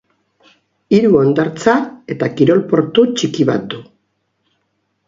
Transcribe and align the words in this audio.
Hiru 0.97 1.11
hondartza 1.19 1.75
eta 2.17 2.31
kirol-portu 2.41 3.07
txiki 3.13 3.47
bat 3.53 3.71
du. 3.75 3.87